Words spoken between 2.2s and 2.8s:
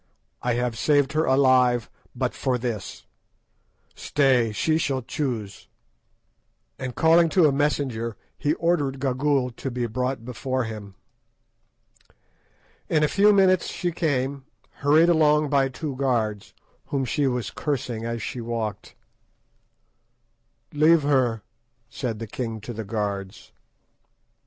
for